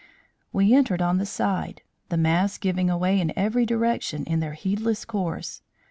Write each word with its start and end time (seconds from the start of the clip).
We 0.51 0.73
entered 0.73 0.99
on 0.99 1.19
the 1.19 1.27
side, 1.27 1.83
the 2.09 2.17
mass 2.17 2.57
giving 2.57 2.89
away 2.89 3.21
in 3.21 3.31
every 3.37 3.67
direction 3.67 4.23
in 4.23 4.39
their 4.39 4.53
heedless 4.53 5.05
course. 5.05 5.61